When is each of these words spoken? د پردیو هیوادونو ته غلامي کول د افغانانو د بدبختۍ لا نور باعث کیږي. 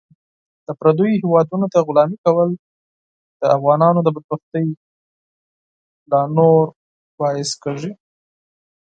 د 0.65 0.67
پردیو 0.79 1.13
هیوادونو 1.21 1.67
ته 1.73 1.79
غلامي 1.87 2.17
کول 2.25 2.49
د 3.41 3.43
افغانانو 3.55 3.99
د 4.03 4.07
بدبختۍ 4.15 4.67
لا 6.11 6.21
نور 6.37 6.65
باعث 7.19 7.51
کیږي. 7.63 7.91